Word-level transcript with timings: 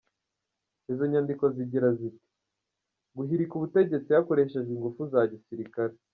Izo 0.91 1.03
nyandiko 1.11 1.43
zigira 1.55 1.87
ziti 1.97 2.25
"Guhirika 3.15 3.53
ubutegetsi 3.55 4.09
hakoreshejwe 4.15 4.71
ingufu 4.75 5.01
za 5.11 5.21
gisirikare. 5.31 5.95